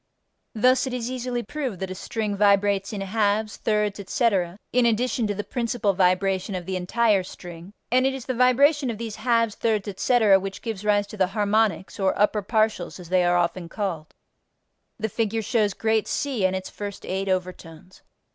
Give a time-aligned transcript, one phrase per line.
[0.55, 5.27] Thus it is easily proved that a string vibrates in halves, thirds, etc., in addition
[5.27, 9.17] to the principal vibration of the entire string, and it is the vibration of these
[9.17, 13.37] halves, thirds, etc., which gives rise to the harmonics, or upper partials as they are
[13.37, 14.15] often called.
[14.99, 18.01] The figure shows Great C and its first eight overtones.